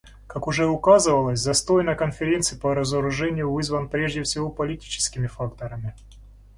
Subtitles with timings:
[0.25, 5.93] Как уже указывалось, застой на Конференции по разоружению вызван прежде всего политическими факторами.